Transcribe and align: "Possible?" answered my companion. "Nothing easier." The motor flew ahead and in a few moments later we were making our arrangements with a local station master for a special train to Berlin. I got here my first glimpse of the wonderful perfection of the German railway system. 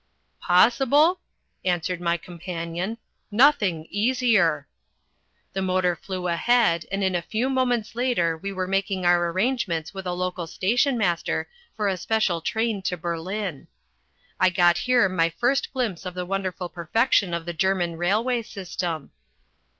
"Possible?" 0.41 1.19
answered 1.63 2.01
my 2.01 2.17
companion. 2.17 2.97
"Nothing 3.29 3.85
easier." 3.91 4.67
The 5.53 5.61
motor 5.61 5.95
flew 5.95 6.27
ahead 6.27 6.87
and 6.91 7.03
in 7.03 7.13
a 7.13 7.21
few 7.21 7.51
moments 7.51 7.93
later 7.93 8.35
we 8.35 8.51
were 8.51 8.65
making 8.65 9.05
our 9.05 9.29
arrangements 9.29 9.93
with 9.93 10.07
a 10.07 10.13
local 10.13 10.47
station 10.47 10.97
master 10.97 11.47
for 11.77 11.87
a 11.87 11.97
special 11.97 12.41
train 12.41 12.81
to 12.81 12.97
Berlin. 12.97 13.67
I 14.39 14.49
got 14.49 14.79
here 14.79 15.07
my 15.07 15.29
first 15.29 15.71
glimpse 15.71 16.03
of 16.07 16.15
the 16.15 16.25
wonderful 16.25 16.67
perfection 16.67 17.31
of 17.31 17.45
the 17.45 17.53
German 17.53 17.95
railway 17.95 18.41
system. 18.41 19.11